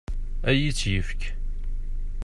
Ad 0.49 0.55
iyi-tt-yefk? 0.57 1.21